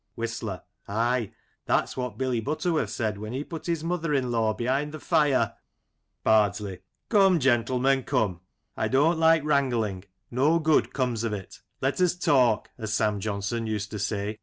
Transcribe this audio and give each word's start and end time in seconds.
Whistler: 0.15 0.63
Ay, 0.87 1.31
that's 1.67 1.95
what 1.95 2.17
Billy 2.17 2.39
Butterworth 2.39 2.89
said 2.89 3.19
when 3.19 3.33
he 3.33 3.43
put 3.43 3.67
his 3.67 3.83
mother 3.83 4.15
in 4.15 4.31
law 4.31 4.51
behind 4.51 4.93
the 4.93 4.99
fire. 4.99 5.29
J 5.29 5.35
An 5.35 6.33
Ambrosial 6.45 6.65
Noon. 6.69 6.77
117 7.11 7.19
Bardsley: 7.19 7.37
Come, 7.37 7.39
gentlemen, 7.39 8.03
come. 8.05 8.41
I 8.75 8.87
don't 8.87 9.19
like 9.19 9.43
wrang 9.43 9.69
ling, 9.69 10.05
no 10.31 10.57
good 10.57 10.91
comes 10.91 11.23
of 11.23 11.33
it" 11.33 11.59
Let 11.83 12.01
us 12.01 12.15
talk," 12.15 12.71
as 12.79 12.91
Sam 12.91 13.19
Johnson 13.19 13.67
used 13.67 13.91
to 13.91 13.99
say. 13.99 14.39